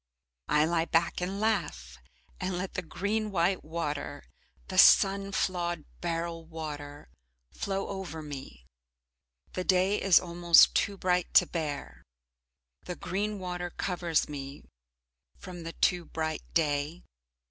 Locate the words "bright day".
16.05-17.03